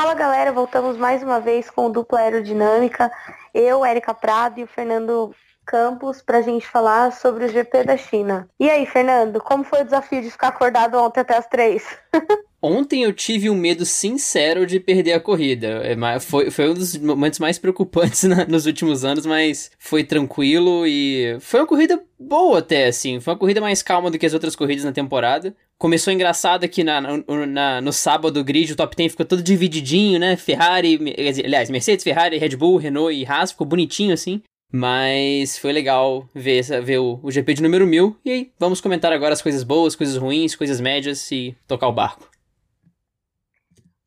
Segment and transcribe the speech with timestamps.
[0.00, 3.12] Fala galera, voltamos mais uma vez com dupla aerodinâmica.
[3.52, 5.34] Eu, Érica Prado e o Fernando
[5.66, 8.48] Campos pra gente falar sobre o GP da China.
[8.58, 11.84] E aí, Fernando, como foi o desafio de ficar acordado ontem até as três?
[12.62, 15.82] Ontem eu tive um medo sincero de perder a corrida.
[15.82, 20.86] É, foi, foi um dos momentos mais preocupantes na, nos últimos anos, mas foi tranquilo
[20.86, 23.18] e foi uma corrida boa até, assim.
[23.18, 25.54] Foi uma corrida mais calma do que as outras corridas na temporada.
[25.78, 30.18] Começou engraçado que na, na, no sábado o grid, o top 10 ficou todo divididinho,
[30.18, 30.36] né?
[30.36, 30.98] Ferrari,
[31.42, 34.42] aliás, Mercedes, Ferrari, Red Bull, Renault e Haas, ficou bonitinho assim.
[34.72, 38.16] Mas foi legal ver, ver o, o GP de número 1000.
[38.24, 41.92] E aí, vamos comentar agora as coisas boas, coisas ruins, coisas médias e tocar o
[41.92, 42.29] barco.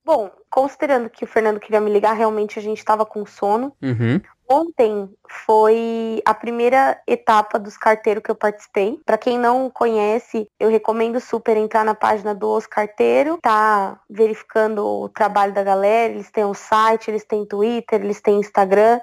[0.06, 3.74] Bom, considerando que o Fernando queria me ligar, realmente a gente estava com sono.
[3.82, 4.20] Uhum.
[4.50, 5.10] Ontem
[5.46, 9.00] foi a primeira etapa dos carteiros que eu participei.
[9.06, 14.86] Para quem não conhece, eu recomendo super entrar na página do Os Carteiro, tá verificando
[14.86, 16.14] o trabalho da galera.
[16.14, 19.00] Eles têm um site, eles têm Twitter, eles têm Instagram.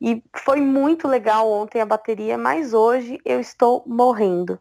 [0.00, 4.58] E foi muito legal ontem a bateria, mas hoje eu estou morrendo.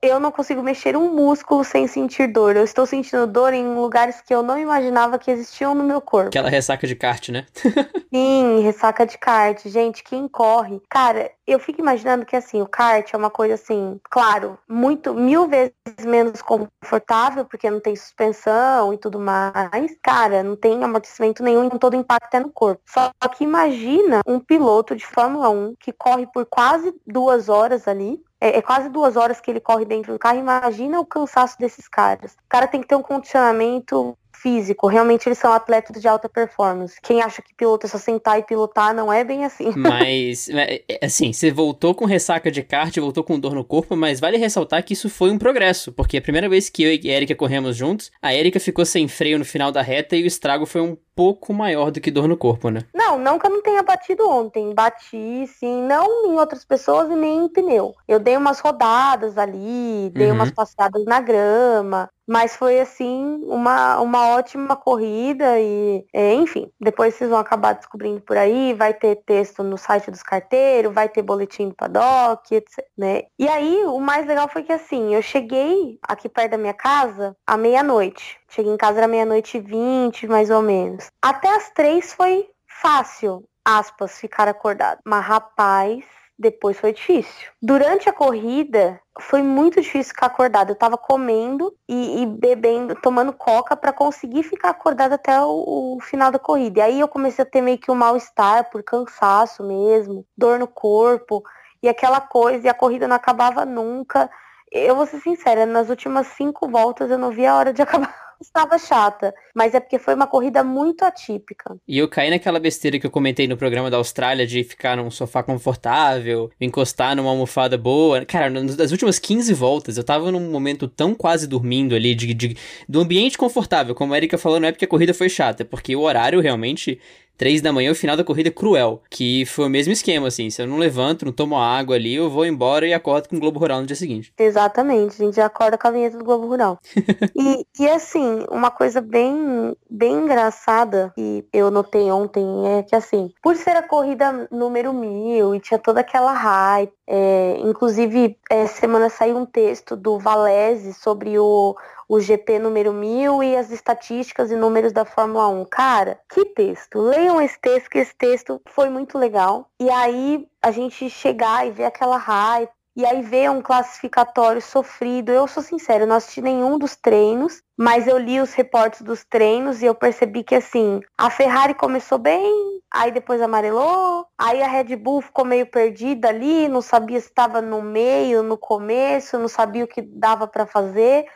[0.00, 2.54] Eu não consigo mexer um músculo sem sentir dor.
[2.56, 6.28] Eu estou sentindo dor em lugares que eu não imaginava que existiam no meu corpo.
[6.28, 7.46] Aquela ressaca de kart, né?
[8.14, 9.66] Sim, ressaca de kart.
[9.66, 10.80] Gente, quem corre?
[10.88, 15.48] Cara, eu fico imaginando que assim, o kart é uma coisa assim, claro, muito, mil
[15.48, 15.72] vezes
[16.04, 19.96] menos confortável, porque não tem suspensão e tudo mais.
[20.02, 22.82] Cara, não tem amortecimento nenhum, então todo impacto é no corpo.
[22.86, 27.88] Só que imagina um piloto piloto de Fórmula 1 que corre por quase duas horas
[27.88, 28.20] ali.
[28.38, 30.38] É, é, quase duas horas que ele corre dentro do carro.
[30.38, 32.32] Imagina o cansaço desses caras.
[32.32, 34.86] O cara tem que ter um condicionamento físico.
[34.86, 37.00] Realmente eles são atletas de alta performance.
[37.02, 39.72] Quem acha que piloto é só sentar e pilotar não é bem assim.
[39.76, 43.96] Mas, é, é, assim, você voltou com ressaca de kart, voltou com dor no corpo,
[43.96, 47.10] mas vale ressaltar que isso foi um progresso, porque a primeira vez que eu e
[47.10, 50.26] a Erika corremos juntos, a Erika ficou sem freio no final da reta e o
[50.26, 52.82] estrago foi um pouco maior do que dor no corpo, né?
[52.94, 54.74] Não, não que eu não tenha batido ontem.
[54.74, 57.94] Bati, sim, não em outras pessoas e nem em pneu.
[58.06, 60.34] Eu dei umas rodadas ali, dei uhum.
[60.34, 67.14] umas passeadas na grama, mas foi assim uma, uma ótima corrida e é, enfim depois
[67.14, 71.22] vocês vão acabar descobrindo por aí vai ter texto no site dos carteiros vai ter
[71.22, 75.98] boletim do paddock etc né e aí o mais legal foi que assim eu cheguei
[76.02, 80.26] aqui perto da minha casa à meia noite Cheguei em casa era meia-noite e vinte,
[80.26, 81.08] mais ou menos.
[81.20, 85.00] Até as três foi fácil, aspas, ficar acordado.
[85.04, 86.04] Mas rapaz,
[86.38, 87.50] depois foi difícil.
[87.60, 90.70] Durante a corrida, foi muito difícil ficar acordado.
[90.70, 96.00] Eu tava comendo e, e bebendo, tomando coca para conseguir ficar acordado até o, o,
[96.00, 96.80] final da corrida.
[96.80, 100.68] E aí eu comecei a ter meio que um mal-estar por cansaço mesmo, dor no
[100.68, 101.42] corpo
[101.82, 104.30] e aquela coisa, e a corrida não acabava nunca.
[104.70, 108.25] Eu vou ser sincera, nas últimas cinco voltas eu não vi a hora de acabar
[108.40, 111.76] estava chata, mas é porque foi uma corrida muito atípica.
[111.86, 115.10] E eu caí naquela besteira que eu comentei no programa da Austrália de ficar num
[115.10, 118.24] sofá confortável, encostar numa almofada boa.
[118.24, 122.56] Cara, nas últimas 15 voltas, eu tava num momento tão quase dormindo ali, de, de
[122.88, 125.66] do ambiente confortável, como a Erika falou, não é porque a corrida foi chata, é
[125.66, 127.00] porque o horário realmente
[127.36, 129.02] três da manhã, o final da corrida cruel.
[129.10, 130.50] Que foi o mesmo esquema, assim.
[130.50, 133.40] Se eu não levanto, não tomo água ali, eu vou embora e acordo com o
[133.40, 134.32] Globo Rural no dia seguinte.
[134.38, 136.78] Exatamente, a gente acorda com a vinheta do Globo Rural.
[137.36, 143.30] e, e assim, uma coisa bem, bem engraçada que eu notei ontem é que assim,
[143.42, 149.08] por ser a corrida número mil e tinha toda aquela hype, é, inclusive, é, semana
[149.08, 151.76] saiu um texto do Valese sobre o
[152.08, 155.64] o GP número 1000 e as estatísticas e números da Fórmula 1.
[155.66, 157.00] Cara, que texto!
[157.00, 159.68] Leiam esse texto, que esse texto foi muito legal.
[159.80, 165.30] E aí a gente chegar e ver aquela hype, e aí ver um classificatório sofrido.
[165.30, 169.24] Eu sou sincero, eu não assisti nenhum dos treinos, mas eu li os reportes dos
[169.24, 174.68] treinos e eu percebi que assim, a Ferrari começou bem, aí depois amarelou, aí a
[174.68, 179.48] Red Bull ficou meio perdida ali, não sabia se estava no meio, no começo, não
[179.48, 181.26] sabia o que dava para fazer.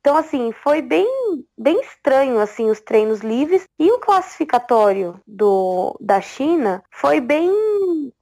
[0.00, 1.06] Então, assim, foi bem,
[1.58, 3.64] bem estranho, assim, os treinos livres.
[3.78, 7.50] E o classificatório do, da China foi bem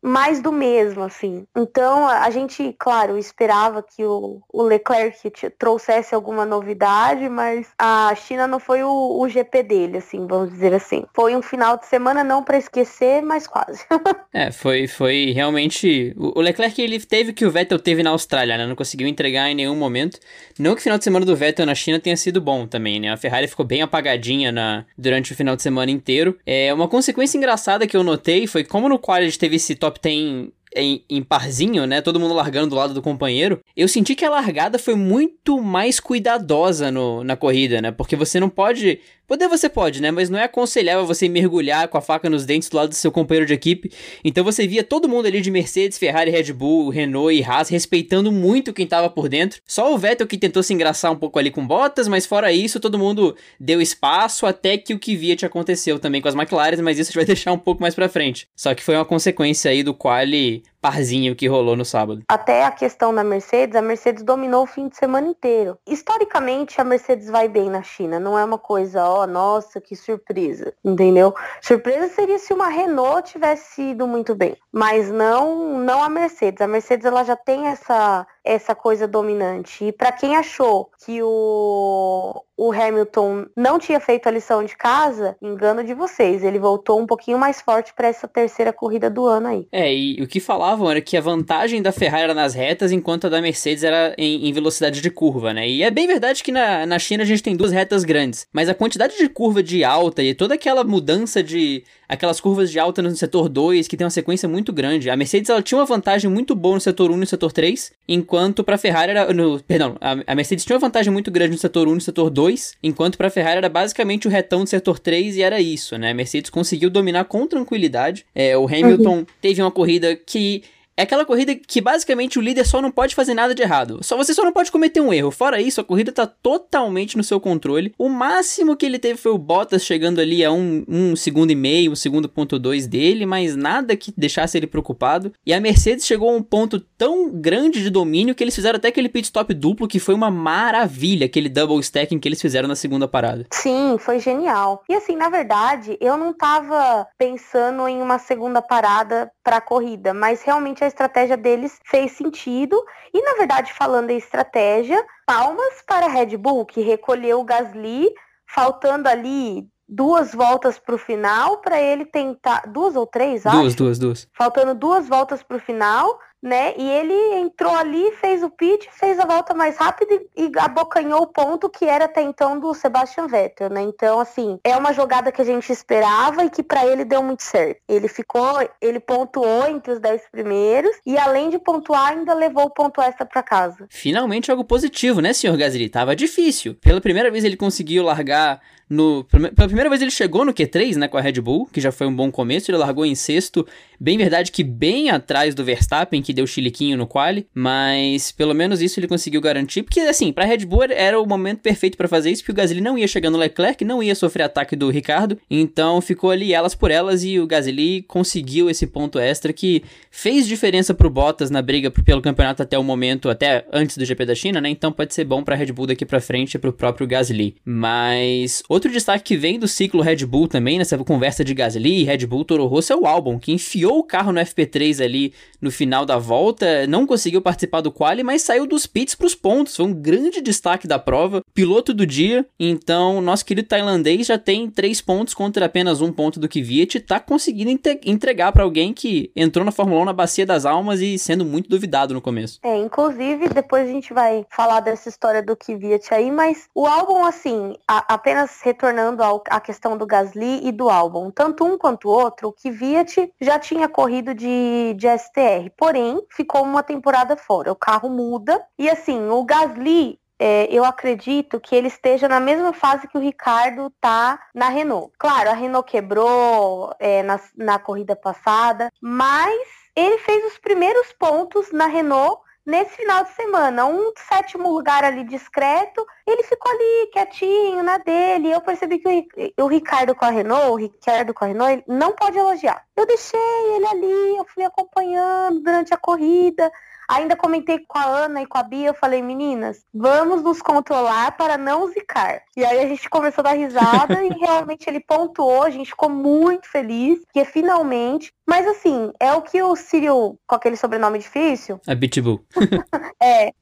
[0.03, 1.45] mais do mesmo, assim.
[1.57, 5.19] Então, a gente, claro, esperava que o, o Leclerc
[5.59, 10.73] trouxesse alguma novidade, mas a China não foi o, o GP dele, assim, vamos dizer
[10.73, 11.05] assim.
[11.13, 13.85] Foi um final de semana não para esquecer, mas quase.
[14.33, 16.15] é, foi, foi realmente...
[16.17, 18.67] O Leclerc, ele teve o que o Vettel teve na Austrália, né?
[18.67, 20.21] Não conseguiu entregar em nenhum momento.
[20.59, 23.11] Não que o final de semana do Vettel na China tenha sido bom também, né?
[23.27, 26.39] Ferrari ficou bem apagadinha na, durante o final de semana inteiro.
[26.47, 29.75] É, uma consequência engraçada que eu notei foi como no qual a gente teve esse
[29.75, 32.01] top 10 em, em, parzinho, né?
[32.01, 33.61] Todo mundo largando do lado do companheiro.
[33.77, 37.91] Eu senti que a largada foi muito mais cuidadosa no, na corrida, né?
[37.91, 40.13] Porque você não pode Poder você pode, né?
[40.13, 43.11] Mas não é aconselhável você mergulhar com a faca nos dentes do lado do seu
[43.11, 43.91] companheiro de equipe.
[44.25, 48.31] Então você via todo mundo ali de Mercedes, Ferrari, Red Bull, Renault e Haas respeitando
[48.31, 49.61] muito quem tava por dentro.
[49.67, 52.79] Só o Vettel que tentou se engraçar um pouco ali com Bottas, mas fora isso,
[52.79, 56.81] todo mundo deu espaço até que o que via te aconteceu também com as McLaren,
[56.83, 58.47] mas isso a gente vai deixar um pouco mais pra frente.
[58.55, 62.23] Só que foi uma consequência aí do quali parzinho que rolou no sábado.
[62.29, 65.77] Até a questão da Mercedes, a Mercedes dominou o fim de semana inteiro.
[65.85, 69.97] Historicamente, a Mercedes vai bem na China, não é uma coisa, ó, oh, nossa, que
[69.97, 71.35] surpresa, entendeu?
[71.61, 76.61] Surpresa seria se uma Renault tivesse ido muito bem, mas não, não a Mercedes.
[76.61, 79.85] A Mercedes ela já tem essa essa coisa dominante.
[79.85, 85.37] E para quem achou que o, o Hamilton não tinha feito a lição de casa,
[85.43, 86.43] engano de vocês.
[86.43, 89.69] Ele voltou um pouquinho mais forte para essa terceira corrida do ano aí.
[89.71, 93.27] É, e o que falavam era que a vantagem da Ferrari era nas retas, enquanto
[93.27, 95.69] a da Mercedes era em, em velocidade de curva, né?
[95.69, 98.69] E é bem verdade que na, na China a gente tem duas retas grandes, mas
[98.69, 103.03] a quantidade de curva de alta e toda aquela mudança de aquelas curvas de alta
[103.03, 105.11] no setor 2, que tem uma sequência muito grande.
[105.11, 107.93] A Mercedes ela tinha uma vantagem muito boa no setor 1 e no setor 3,
[108.09, 111.53] enquanto para a Ferrari era no, perdão, a, a, Mercedes tinha uma vantagem muito grande
[111.53, 114.65] no setor 1 e no setor 2, enquanto para a Ferrari era basicamente o retão
[114.65, 116.11] do setor 3 e era isso, né?
[116.11, 118.25] A Mercedes conseguiu dominar com tranquilidade.
[118.35, 119.27] É, o Hamilton uhum.
[119.41, 120.63] teve uma corrida que
[120.97, 123.99] é aquela corrida que basicamente o líder só não pode fazer nada de errado.
[124.03, 125.31] Só você só não pode cometer um erro.
[125.31, 127.95] Fora isso, a corrida tá totalmente no seu controle.
[127.99, 131.55] O máximo que ele teve foi o Bottas chegando ali a um, um segundo e
[131.55, 135.33] meio, um segundo ponto dois dele, mas nada que deixasse ele preocupado.
[135.45, 138.89] E a Mercedes chegou a um ponto tão grande de domínio que eles fizeram até
[138.89, 142.77] aquele pit stop duplo que foi uma maravilha, aquele double stacking que eles fizeram na
[142.77, 143.47] segunda parada.
[143.53, 144.83] Sim, foi genial.
[144.89, 150.15] E assim, na verdade, eu não tava pensando em uma segunda parada para a corrida,
[150.15, 152.83] mas realmente a estratégia deles fez sentido.
[153.13, 158.09] E na verdade, falando em estratégia, palmas para a Red Bull, que recolheu o Gasly,
[158.47, 163.77] faltando ali duas voltas para o final para ele tentar duas ou três duas acho?
[163.77, 166.75] duas duas faltando duas voltas para o final né?
[166.77, 171.27] E ele entrou ali, fez o pit, fez a volta mais rápida e abocanhou o
[171.27, 173.83] ponto que era até então do Sebastian Vettel, né?
[173.83, 177.43] Então, assim, é uma jogada que a gente esperava e que para ele deu muito
[177.43, 177.81] certo.
[177.89, 182.71] Ele ficou, ele pontuou entre os 10 primeiros e além de pontuar, ainda levou o
[182.71, 183.87] ponto extra para casa.
[183.91, 185.89] Finalmente algo positivo, né, senhor Gasly?
[185.89, 186.77] Tava difícil.
[186.77, 191.09] Pela primeira vez ele conseguiu largar no, pela primeira vez ele chegou no Q3, né,
[191.09, 193.67] com a Red Bull, que já foi um bom começo, ele largou em sexto,
[193.99, 198.81] bem verdade que bem atrás do Verstappen, que deu chiliquinho no quali, mas pelo menos
[198.81, 202.31] isso ele conseguiu garantir, porque assim, pra Red Bull era o momento perfeito para fazer
[202.31, 205.39] isso, porque o Gasly não ia chegar no Leclerc, não ia sofrer ataque do Ricardo,
[205.51, 210.47] então ficou ali elas por elas e o Gasly conseguiu esse ponto extra que fez
[210.47, 214.35] diferença pro Bottas na briga pelo campeonato até o momento, até antes do GP da
[214.35, 217.07] China, né, então pode ser bom pra Red Bull daqui pra frente e pro próprio
[217.07, 222.05] Gasly, mas Outro destaque que vem do ciclo Red Bull também, nessa conversa de Gasly,
[222.05, 225.71] Red Bull, Toro Rosso, é o Albon, que enfiou o carro no FP3 ali no
[225.71, 229.77] final da volta, não conseguiu participar do quali, mas saiu dos pits para os pontos.
[229.77, 232.47] Foi um grande destaque da prova, piloto do dia.
[232.59, 237.21] Então, nosso querido tailandês já tem três pontos contra apenas um ponto do Kvyat, tá
[237.21, 237.71] conseguindo
[238.05, 241.69] entregar para alguém que entrou na Fórmula 1 na bacia das almas e sendo muito
[241.69, 242.61] duvidado no começo.
[242.63, 247.25] É, inclusive, depois a gente vai falar dessa história do Kvyat aí, mas o álbum,
[247.25, 252.13] assim, a, apenas retornando à questão do Gasly e do álbum, tanto um quanto o
[252.13, 257.73] outro, o Kvyat já tinha corrido de, de STR, porém ficou uma temporada fora.
[257.73, 262.73] O carro muda e assim, o Gasly é, eu acredito que ele esteja na mesma
[262.73, 265.13] fase que o Ricardo tá na Renault.
[265.19, 269.59] Claro, a Renault quebrou é, na, na corrida passada, mas
[269.95, 273.87] ele fez os primeiros pontos na Renault nesse final de semana.
[273.87, 278.51] Um sétimo lugar ali discreto, ele ficou ali quietinho na dele.
[278.51, 282.37] Eu percebi que o, Ricardo com a Renault, o Ricardo com a Renault, não pode
[282.37, 282.85] elogiar.
[282.97, 283.41] Eu deixei
[283.77, 286.71] ele ali, eu fui acompanhando durante a corrida.
[287.09, 291.37] Ainda comentei com a Ana e com a Bia, eu falei, meninas, vamos nos controlar
[291.37, 292.43] para não zicar.
[292.57, 296.09] E aí a gente começou a dar risada e realmente ele pontuou, a gente ficou
[296.09, 298.33] muito feliz, que finalmente.
[298.49, 301.81] Mas assim, é o que o Círio, com aquele sobrenome difícil.
[301.87, 302.45] É Bitbull.
[303.21, 303.53] é,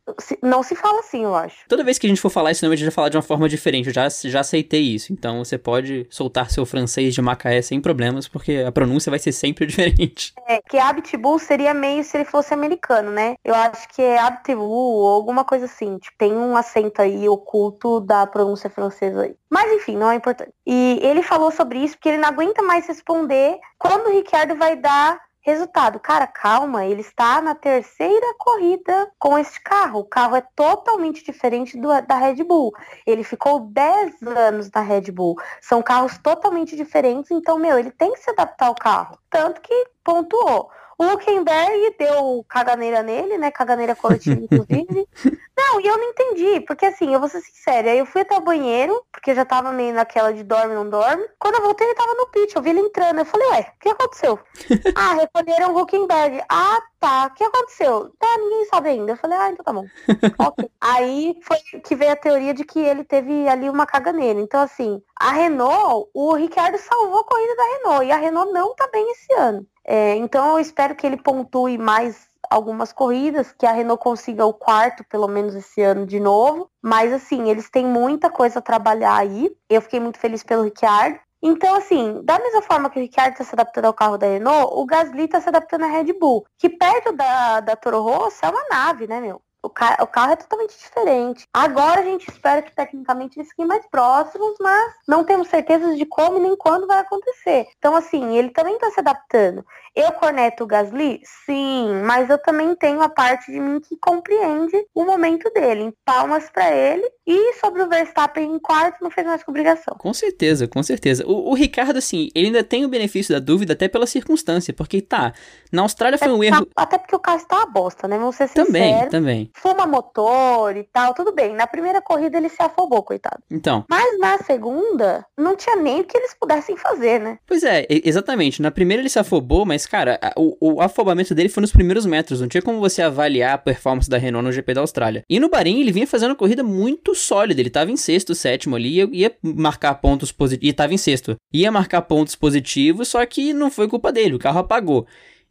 [0.43, 1.57] não se fala assim, eu acho.
[1.69, 3.23] Toda vez que a gente for falar esse nome, a gente vai falar de uma
[3.23, 3.89] forma diferente.
[3.89, 5.13] Eu já, já aceitei isso.
[5.13, 9.33] Então você pode soltar seu francês de Macaé sem problemas, porque a pronúncia vai ser
[9.33, 10.33] sempre diferente.
[10.47, 13.34] É, que Abitbull seria meio se ele fosse americano, né?
[13.45, 15.99] Eu acho que é Abitbull ou alguma coisa assim.
[15.99, 19.37] Tipo, tem um acento aí oculto da pronúncia francesa aí.
[19.51, 20.53] Mas enfim, não é importante.
[20.67, 24.77] E ele falou sobre isso porque ele não aguenta mais responder quando o Ricardo vai
[24.77, 30.01] dar Resultado, cara, calma, ele está na terceira corrida com este carro.
[30.01, 32.73] O carro é totalmente diferente do, da Red Bull.
[33.07, 35.37] Ele ficou 10 anos na Red Bull.
[35.61, 39.19] São carros totalmente diferentes, então, meu, ele tem que se adaptar ao carro.
[39.29, 40.71] Tanto que pontuou.
[40.99, 43.51] O Huckenberg deu caganeira nele, né?
[43.51, 45.09] Caganeira coletiva, inclusive.
[45.57, 48.41] não, e eu não entendi, porque assim, eu vou ser sincera, eu fui até o
[48.41, 51.25] banheiro, porque já tava meio naquela de dorme, não dorme.
[51.39, 53.19] Quando eu voltei, ele tava no pit, eu vi ele entrando.
[53.19, 54.39] Eu falei, ué, o que aconteceu?
[54.95, 56.43] ah, recolheram o Huckenberg.
[56.49, 58.11] Ah, tá, o que aconteceu?
[58.19, 59.13] Tá, ninguém sabe ainda.
[59.13, 59.85] Eu falei, ah, então tá bom.
[60.39, 60.71] ok.
[60.81, 64.41] Aí foi que veio a teoria de que ele teve ali uma caganeira.
[64.41, 68.75] Então, assim, a Renault, o Ricardo salvou a corrida da Renault, e a Renault não
[68.75, 69.67] tá bem esse ano.
[69.87, 74.55] É, então eu espero que ele pontue mais algumas corridas, que a Renault consiga o
[74.55, 76.71] quarto, pelo menos esse ano de novo.
[76.83, 79.55] Mas assim, eles têm muita coisa a trabalhar aí.
[79.69, 81.19] Eu fiquei muito feliz pelo Ricciardo.
[81.47, 84.73] Então, assim, da mesma forma que o Ricciardo está se adaptando ao carro da Renault,
[84.73, 88.49] o Gasly está se adaptando à Red Bull, que perto da, da Toro Rosso é
[88.49, 89.44] uma nave, né, meu?
[89.65, 91.49] O, ca o carro é totalmente diferente.
[91.51, 96.05] Agora a gente espera que tecnicamente eles fiquem mais próximos, mas não temos certeza de
[96.05, 97.69] como nem quando vai acontecer.
[97.79, 99.65] Então, assim, ele também está se adaptando.
[99.95, 101.21] Eu corneto o Gasly?
[101.47, 105.95] Sim, mas eu também tenho a parte de mim que compreende o momento dele.
[106.05, 107.09] Palmas para ele.
[107.25, 109.97] E sobre o Verstappen em quarto, não fez mais que obrigação.
[109.97, 111.25] Com certeza, com certeza.
[111.25, 115.01] O, o, Ricardo, assim, ele ainda tem o benefício da dúvida até pela circunstância, porque
[115.01, 115.33] tá,
[115.73, 116.67] na Austrália foi um é, erro.
[116.75, 118.19] Até porque o carro está uma bosta, né?
[118.19, 118.67] Vamos ser sinceros.
[118.67, 119.53] Também, também.
[119.57, 121.55] Fuma motor e tal, tudo bem.
[121.55, 123.43] Na primeira corrida ele se afogou, coitado.
[123.51, 123.85] Então.
[123.89, 127.39] Mas na segunda, não tinha nem o que eles pudessem fazer, né?
[127.47, 128.61] Pois é, exatamente.
[128.61, 132.41] Na primeira ele se afobou, mas, cara, o, o afobamento dele foi nos primeiros metros.
[132.41, 135.23] Não tinha como você avaliar a performance da Renault no GP da Austrália.
[135.31, 137.61] E no Bahrein ele vinha fazendo uma corrida muito sólida.
[137.61, 140.69] Ele tava em sexto, sétimo ali, ia, ia marcar pontos positivos.
[140.69, 141.37] E tava em sexto.
[141.53, 145.07] Ia marcar pontos positivos, só que não foi culpa dele, o carro apagou.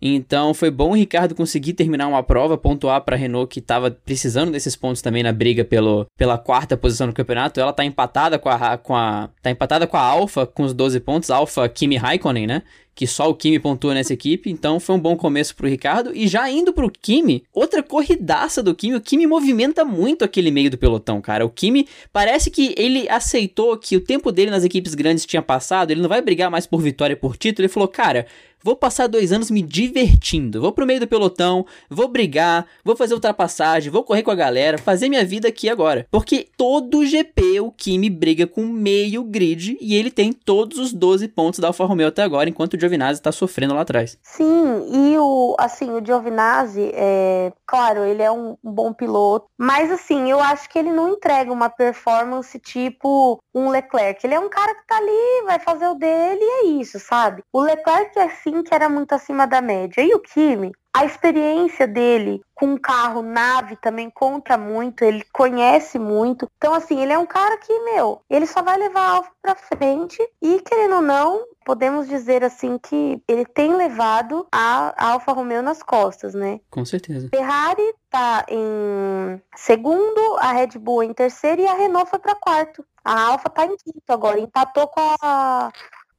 [0.06, 3.90] Então foi bom o Ricardo conseguir terminar uma prova, pontuar para a Renault que estava
[3.90, 7.58] precisando desses pontos também na briga pelo, pela quarta posição no campeonato.
[7.58, 11.00] Ela tá empatada com a, com a tá empatada com a Alfa com os 12
[11.00, 12.64] pontos, Alfa Kimi Raikkonen, né?
[12.96, 16.12] que só o Kimi pontua nessa equipe, então foi um bom começo pro Ricardo.
[16.14, 20.70] E já indo pro Kimi, outra corridaça do Kimi, o Kimi movimenta muito aquele meio
[20.70, 21.46] do pelotão, cara.
[21.46, 25.92] O Kimi parece que ele aceitou que o tempo dele nas equipes grandes tinha passado,
[25.92, 28.28] ele não vai brigar mais por vitória por título, ele falou, cara,
[28.64, 30.62] Vou passar dois anos me divertindo.
[30.62, 34.78] Vou pro meio do pelotão, vou brigar, vou fazer ultrapassagem, vou correr com a galera,
[34.78, 36.08] fazer minha vida aqui agora.
[36.10, 41.28] Porque todo GP o Kimi briga com meio grid e ele tem todos os 12
[41.28, 44.18] pontos da Alfa Romeo até agora, enquanto o Giovinazzi tá sofrendo lá atrás.
[44.24, 50.32] Sim, e o assim, o Giovinazzi, é, claro, ele é um bom piloto, mas assim,
[50.32, 54.26] eu acho que ele não entrega uma performance tipo um Leclerc.
[54.26, 57.44] Ele é um cara que tá ali, vai fazer o dele e é isso, sabe?
[57.52, 60.02] O Leclerc é sim que era muito acima da média.
[60.02, 66.50] E o Kimi, a experiência dele com carro, nave também conta muito, ele conhece muito.
[66.58, 69.56] Então, assim, ele é um cara que, meu, ele só vai levar a Alfa pra
[69.56, 75.64] frente e, querendo ou não, podemos dizer assim que ele tem levado a Alfa Romeo
[75.64, 76.60] nas costas, né?
[76.70, 77.28] Com certeza.
[77.30, 82.86] Ferrari tá em segundo, a Red Bull em terceiro e a Renault foi para quarto.
[83.04, 85.72] A Alfa tá em quinto agora, empatou com a,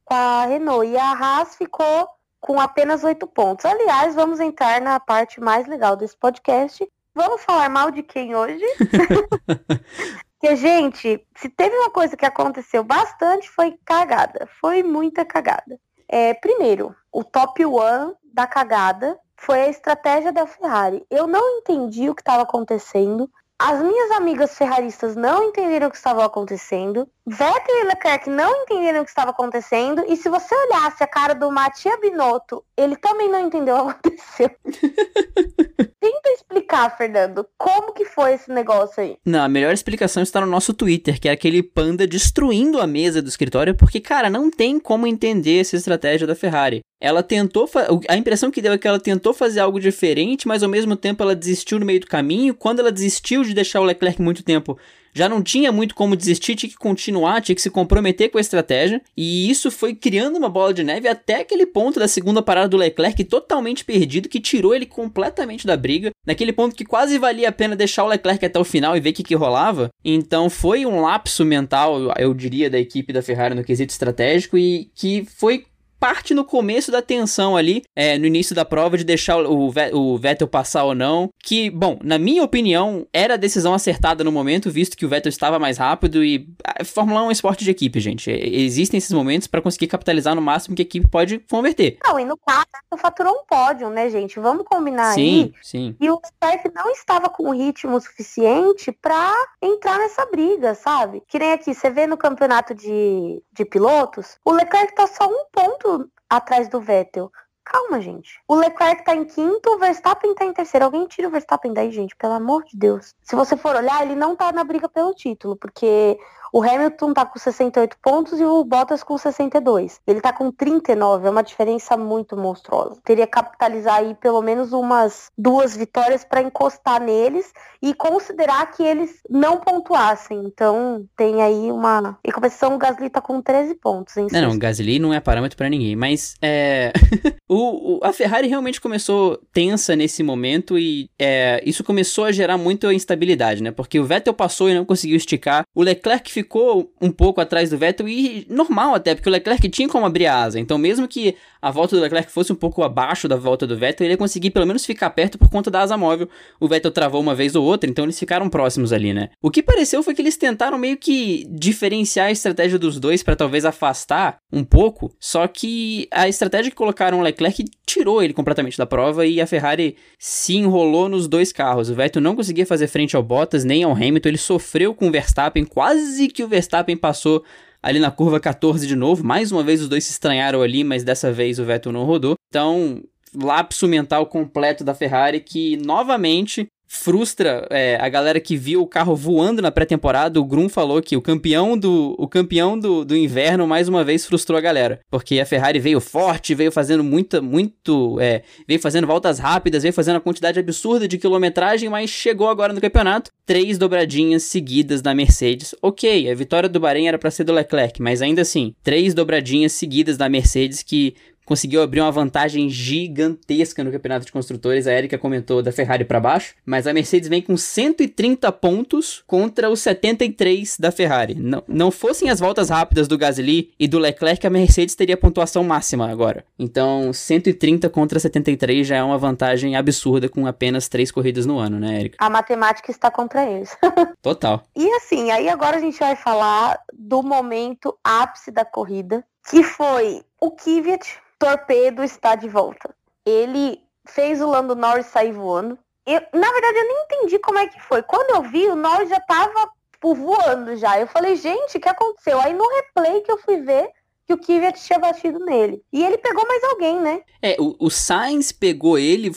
[0.03, 2.09] com a Renault e a Haas ficou
[2.45, 3.65] com apenas oito pontos.
[3.65, 6.87] Aliás, vamos entrar na parte mais legal desse podcast.
[7.15, 8.63] Vamos falar mal de quem hoje?
[10.39, 14.47] Porque, gente, se teve uma coisa que aconteceu bastante, foi cagada.
[14.61, 15.79] Foi muita cagada.
[16.07, 21.03] É, primeiro, o top one da cagada foi a estratégia da Ferrari.
[21.09, 23.27] Eu não entendi o que estava acontecendo.
[23.57, 27.07] As minhas amigas ferraristas não entenderam o que estava acontecendo.
[27.25, 30.03] Vettel e Leclerc não entenderam o que estava acontecendo.
[30.09, 34.09] E se você olhasse a cara do Matia Binotto, ele também não entendeu o que
[34.09, 34.49] aconteceu.
[36.01, 39.17] Tenta explicar, Fernando, como que foi esse negócio aí?
[39.25, 43.21] Não, a melhor explicação está no nosso Twitter, que é aquele panda destruindo a mesa
[43.21, 46.81] do escritório, porque, cara, não tem como entender essa estratégia da Ferrari.
[46.99, 47.69] Ela tentou.
[48.07, 51.21] A impressão que deu é que ela tentou fazer algo diferente, mas ao mesmo tempo
[51.21, 52.53] ela desistiu no meio do caminho.
[52.53, 54.77] Quando ela desistiu de deixar o Leclerc muito tempo
[55.15, 58.41] já não tinha muito como desistir, tinha que continuar, tinha que se comprometer com a
[58.41, 59.01] estratégia.
[59.15, 62.75] E isso foi criando uma bola de neve até aquele ponto da segunda parada do
[62.75, 66.11] Leclerc totalmente perdido, que tirou ele completamente da briga.
[66.27, 69.11] Naquele ponto que quase valia a pena deixar o Leclerc até o final e ver
[69.11, 69.89] o que, que rolava.
[70.03, 74.91] Então foi um lapso mental, eu diria, da equipe da Ferrari no quesito estratégico e
[74.93, 75.63] que foi
[76.05, 80.17] parte no começo da tensão ali, é, no início da prova, de deixar o, o
[80.19, 81.31] Vettel passar ou não.
[81.43, 85.31] Que, bom, na minha opinião, era a decisão acertada no momento, visto que o Vettel
[85.31, 88.29] estava mais rápido e a Fórmula 1 é um esporte de equipe, gente.
[88.29, 91.97] Existem esses momentos para conseguir capitalizar no máximo que a equipe pode converter.
[92.05, 92.67] Não, e no caso,
[92.99, 94.39] faturou um pódio, né, gente?
[94.39, 95.53] Vamos combinar sim, aí.
[95.63, 95.95] Sim, sim.
[95.99, 101.23] E o Leclerc não estava com ritmo suficiente para entrar nessa briga, sabe?
[101.27, 105.45] Que nem aqui, você vê no campeonato de, de pilotos, o Leclerc tá só um
[105.51, 105.94] ponto
[106.29, 107.31] atrás do Vettel.
[107.63, 108.39] Calma, gente.
[108.47, 110.85] O Leclerc tá em quinto, o Verstappen tá em terceiro.
[110.85, 113.15] Alguém tira o Verstappen daí, gente, pelo amor de Deus.
[113.23, 116.19] Se você for olhar, ele não tá na briga pelo título, porque
[116.55, 119.99] o Hamilton tá com 68 pontos e o Bottas com 62.
[120.07, 122.97] Ele tá com 39, é uma diferença muito monstruosa.
[123.03, 128.81] Teria que capitalizar aí pelo menos umas duas vitórias para encostar neles e considerar que
[128.81, 130.43] eles não pontuassem.
[130.45, 132.17] Então tem aí uma.
[132.23, 134.15] Em compensação, o Gasly tá com 13 pontos.
[134.15, 136.93] Não, não, o Gasly não é parâmetro para ninguém, mas é.
[137.49, 142.57] o, o, a Ferrari realmente começou tensa nesse momento e é, isso começou a gerar
[142.57, 143.71] muita instabilidade, né?
[143.71, 145.65] Porque o Vettel passou e não conseguiu esticar.
[145.75, 149.67] O Leclerc ficou ficou um pouco atrás do Vettel e normal até, porque o Leclerc
[149.69, 150.59] tinha como abrir a asa.
[150.59, 154.05] Então, mesmo que a volta do Leclerc fosse um pouco abaixo da volta do Vettel,
[154.05, 156.29] ele ia conseguir pelo menos ficar perto por conta da asa móvel.
[156.59, 159.29] O Vettel travou uma vez ou outra, então eles ficaram próximos ali, né?
[159.41, 163.35] O que pareceu foi que eles tentaram meio que diferenciar a estratégia dos dois para
[163.35, 168.77] talvez afastar um pouco, só que a estratégia que colocaram o Leclerc tirou ele completamente
[168.77, 171.89] da prova e a Ferrari se enrolou nos dois carros.
[171.89, 175.11] O Vettel não conseguia fazer frente ao Bottas nem ao Hamilton, ele sofreu com o
[175.11, 177.43] Verstappen, quase que o Verstappen passou
[177.85, 179.23] ali na curva 14 de novo.
[179.23, 182.33] Mais uma vez os dois se estranharam ali, mas dessa vez o Vettel não rodou.
[182.49, 183.03] Então,
[183.35, 189.15] lapso mental completo da Ferrari que novamente frustra é, a galera que viu o carro
[189.15, 190.39] voando na pré-temporada.
[190.39, 194.25] O Grum falou que o campeão do o campeão do, do inverno mais uma vez
[194.25, 199.07] frustrou a galera, porque a Ferrari veio forte, veio fazendo muita muito, é, veio fazendo
[199.07, 203.77] voltas rápidas, veio fazendo uma quantidade absurda de quilometragem, mas chegou agora no campeonato três
[203.77, 205.75] dobradinhas seguidas da Mercedes.
[205.81, 209.73] OK, a vitória do Bahrein era para ser do Leclerc, mas ainda assim, três dobradinhas
[209.73, 211.15] seguidas da Mercedes que
[211.45, 214.87] conseguiu abrir uma vantagem gigantesca no campeonato de construtores.
[214.87, 219.69] A Erika comentou da Ferrari para baixo, mas a Mercedes vem com 130 pontos contra
[219.69, 221.35] os 73 da Ferrari.
[221.35, 225.63] Não, não fossem as voltas rápidas do Gasly e do Leclerc, a Mercedes teria pontuação
[225.63, 226.43] máxima agora.
[226.57, 231.79] Então, 130 contra 73 já é uma vantagem absurda com apenas três corridas no ano,
[231.79, 232.17] né, Erika?
[232.19, 233.77] A matemática está contra eles.
[234.21, 234.63] Total.
[234.75, 240.21] E assim, aí agora a gente vai falar do momento ápice da corrida, que foi
[240.41, 242.93] o Kvyat Torpedo está de volta.
[243.25, 245.77] Ele fez o Lando Norris sair voando.
[246.05, 248.03] Eu, na verdade, eu nem entendi como é que foi.
[248.03, 250.99] Quando eu vi, o Norris já tava tipo, voando já.
[250.99, 252.39] Eu falei, gente, o que aconteceu?
[252.39, 253.89] Aí no replay que eu fui ver,
[254.27, 255.81] que o Kvyat tinha batido nele.
[255.93, 257.21] E ele pegou mais alguém, né?
[257.41, 259.31] É, o, o Sainz pegou ele.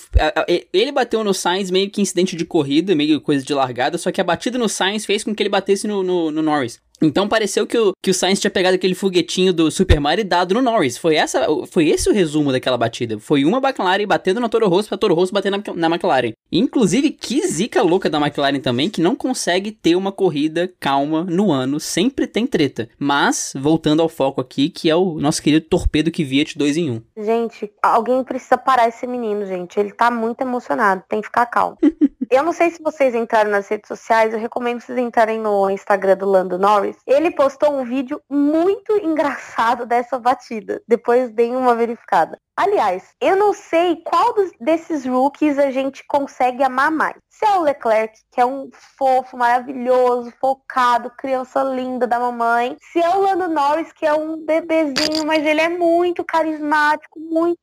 [0.72, 4.20] Ele bateu no Sainz meio que incidente de corrida, meio coisa de largada, só que
[4.20, 6.80] a batida no Sainz fez com que ele batesse no, no, no Norris.
[7.00, 10.24] Então pareceu que o, que o Sainz tinha pegado aquele foguetinho do Super Mario e
[10.24, 10.98] dado no Norris.
[10.98, 13.18] Foi, essa, foi esse o resumo daquela batida.
[13.18, 16.32] Foi uma McLaren batendo na Toro Rosso pra Toro Rosso bater na, na McLaren.
[16.50, 21.52] Inclusive, que zica louca da McLaren também, que não consegue ter uma corrida calma no
[21.52, 21.78] ano.
[21.78, 22.88] Sempre tem treta.
[22.98, 26.90] Mas, voltando ao foco aqui, que é o nosso querido torpedo que Viet 2 em
[26.90, 27.02] 1.
[27.18, 29.78] Gente, alguém precisa parar esse menino, gente.
[29.78, 31.02] Ele tá muito emocionado.
[31.08, 31.78] Tem que ficar calmo.
[32.30, 36.16] Eu não sei se vocês entraram nas redes sociais, eu recomendo vocês entrarem no Instagram
[36.16, 36.96] do Lando Norris.
[37.06, 40.82] Ele postou um vídeo muito engraçado dessa batida.
[40.86, 42.38] Depois deem uma verificada.
[42.58, 47.14] Aliás, eu não sei qual dos, desses rookies a gente consegue amar mais.
[47.38, 52.76] Se é o Leclerc, que é um fofo, maravilhoso, focado, criança linda da mamãe.
[52.90, 57.60] Se é o Lando Norris, que é um bebezinho, mas ele é muito carismático, muito,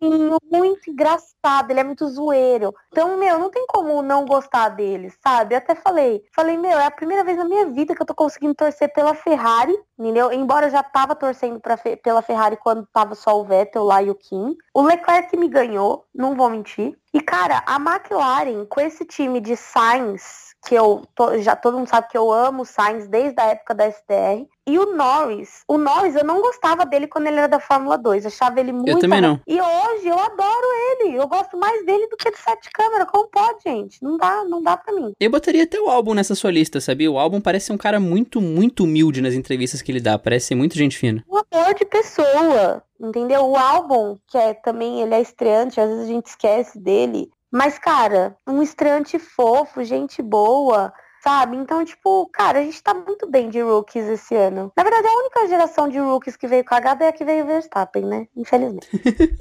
[0.49, 2.73] muito engraçado, ele é muito zoeiro.
[2.89, 5.55] Então, meu, não tem como não gostar dele, sabe?
[5.55, 8.15] Eu até falei, falei, meu, é a primeira vez na minha vida que eu tô
[8.15, 10.31] conseguindo torcer pela Ferrari, entendeu?
[10.31, 14.09] Embora eu já tava torcendo pra, pela Ferrari quando tava só o Vettel lá e
[14.09, 14.55] o Kim.
[14.73, 16.97] O Leclerc me ganhou, não vou mentir.
[17.15, 21.01] E, cara, a McLaren, com esse time de Sainz, que eu
[21.39, 24.45] já todo mundo sabe que eu amo o Sainz desde a época da STR.
[24.67, 28.25] E o Norris, o Norris eu não gostava dele quando ele era da Fórmula 2,
[28.25, 28.89] achava ele muito.
[28.89, 29.39] Eu também não.
[29.47, 33.05] E hoje eu adoro ele, eu gosto mais dele do que de sete câmera.
[33.05, 34.03] Como pode, gente?
[34.03, 35.13] Não dá, não dá para mim.
[35.17, 37.09] Eu botaria até o álbum nessa sua lista, sabia?
[37.09, 40.47] O álbum parece ser um cara muito, muito humilde nas entrevistas que ele dá, parece
[40.47, 41.23] ser muito gente fina.
[41.29, 42.83] Um amor de pessoa.
[42.99, 43.45] Entendeu?
[43.45, 47.29] O álbum, que é também, ele é estreante, às vezes a gente esquece dele.
[47.51, 50.93] Mas, cara, um estreante fofo, gente boa,
[51.25, 51.57] sabe?
[51.57, 54.71] Então, tipo, cara, a gente tá muito bem de rookies esse ano.
[54.77, 57.47] Na verdade, a única geração de rookies que veio cagada é a que veio o
[57.47, 58.27] Verstappen, né?
[58.37, 58.87] Infelizmente.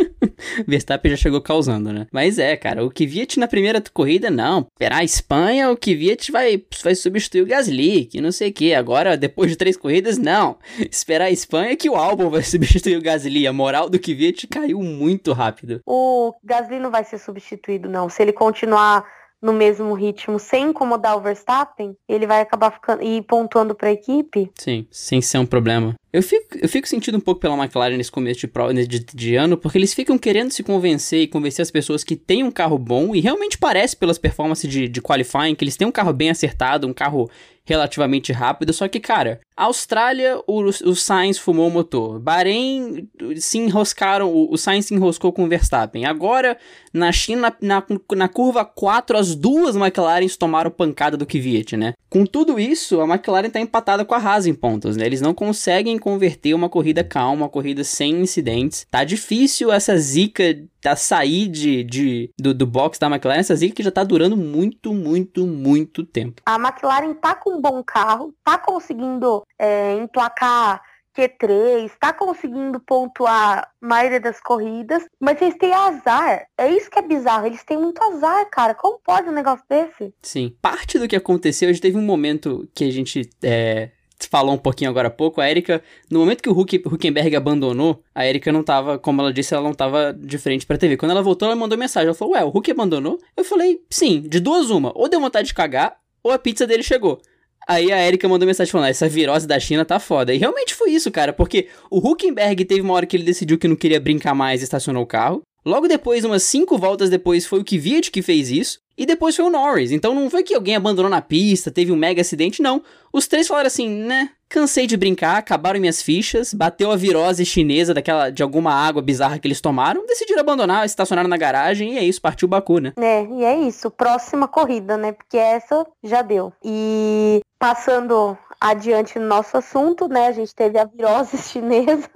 [0.67, 2.07] Verstappen já chegou causando, né?
[2.11, 4.67] Mas é, cara, o Kvyat na primeira corrida, não.
[4.73, 8.75] Esperar a Espanha, o Kvyat vai, vai substituir o Gasly, que não sei o que.
[8.75, 10.57] Agora, depois de três corridas, não.
[10.91, 13.47] Esperar a Espanha que o Albon vai substituir o Gasly.
[13.47, 15.83] A moral do Kvyat caiu muito rápido.
[15.85, 18.09] O Gasly não vai ser substituído, não.
[18.09, 19.05] Se ele continuar
[19.45, 23.93] no mesmo ritmo sem incomodar o Verstappen, ele vai acabar ficando e pontuando para a
[23.93, 24.51] equipe.
[24.55, 25.95] Sim, sem ser um problema.
[26.15, 29.35] Eu fico, eu fico sentindo um pouco pela McLaren nesse começo de, pro, de, de,
[29.35, 32.79] ano, porque eles ficam querendo se convencer e convencer as pessoas que tem um carro
[32.79, 36.31] bom, e realmente parece pelas performances de, de qualifying que eles têm um carro bem
[36.31, 37.29] acertado, um carro
[37.67, 42.19] relativamente rápido, só que, cara, Austrália, o, o Sainz fumou o motor.
[42.19, 46.05] Bahrein se enroscaram, o, o Sainz se enroscou com o Verstappen.
[46.05, 46.59] Agora,
[46.93, 47.83] na China, na,
[48.15, 51.95] na curva 4, as duas McLarens tomaram pancada do Kvyat, né?
[52.11, 55.07] Com tudo isso, a McLaren tá empatada com a Haas em pontos, né?
[55.07, 58.87] Eles não conseguem converter uma corrida calma, uma corrida sem incidentes.
[58.91, 63.77] Tá difícil essa zica da sair de, de, do, do box da McLaren, essa zica
[63.77, 66.43] que já tá durando muito, muito, muito tempo.
[66.45, 70.83] A McLaren tá com um bom carro, tá conseguindo é, emplacar
[71.17, 76.47] Q3, tá conseguindo pontuar a maioria das corridas, mas eles têm azar.
[76.59, 77.47] É isso que é bizarro.
[77.47, 78.75] Eles têm muito azar, cara.
[78.75, 80.13] Como pode um negócio desse?
[80.21, 80.55] Sim.
[80.61, 83.91] Parte do que aconteceu, a gente teve um momento que a gente é,
[84.29, 88.03] falou um pouquinho agora há pouco, a Erika, no momento que o Huck, Huckenberg abandonou,
[88.15, 90.97] a Erika não tava, como ela disse, ela não tava de frente pra TV.
[90.97, 92.09] Quando ela voltou, ela mandou mensagem.
[92.09, 93.19] Ela falou, ué, o Huck abandonou?
[93.37, 94.93] Eu falei, sim, de duas uma.
[94.95, 97.21] Ou deu vontade de cagar, ou a pizza dele chegou.
[97.67, 100.35] Aí a Erika mandou mensagem falando: essa virose da China tá foda.
[100.35, 103.69] E realmente foi isso, cara, porque o Huckenberg teve uma hora que ele decidiu que
[103.69, 105.43] não queria brincar mais e estacionou o carro.
[105.65, 108.79] Logo depois, umas cinco voltas depois, foi o Kvyat que fez isso.
[108.97, 109.91] E depois foi o Norris.
[109.91, 112.83] Então não foi que alguém abandonou na pista, teve um mega acidente, não.
[113.13, 114.31] Os três falaram assim, né?
[114.49, 119.39] Cansei de brincar, acabaram minhas fichas, bateu a virose chinesa daquela de alguma água bizarra
[119.39, 122.93] que eles tomaram, decidiram abandonar, estacionaram na garagem e é isso, partiu o Baku, né?
[122.97, 125.13] É, e é isso, próxima corrida, né?
[125.13, 126.53] Porque essa já deu.
[126.63, 130.29] E passando adiante no nosso assunto, né?
[130.29, 132.09] A gente teve a virose chinesa,